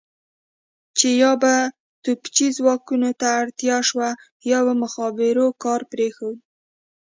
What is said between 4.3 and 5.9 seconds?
یا به مخابرو کار